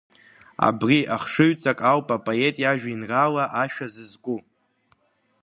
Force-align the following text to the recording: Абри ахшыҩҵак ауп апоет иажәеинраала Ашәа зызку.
Абри 0.67 0.99
ахшыҩҵак 1.15 1.79
ауп 1.91 2.07
апоет 2.17 2.55
иажәеинраала 2.59 3.43
Ашәа 3.61 3.87
зызку. 3.93 4.39